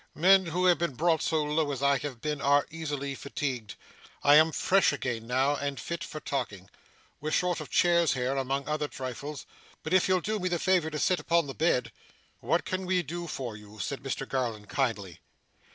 [0.15, 3.75] Men who have been brought so low as I have been, are easily fatigued.
[4.23, 6.71] I am fresh again now, and fit for talking.
[7.19, 9.45] We're short of chairs here, among other trifles,
[9.83, 11.91] but if you'll do me the favour to sit upon the bed'
[12.41, 15.19] 'What can we do for you?' said Mr Garland, kindly.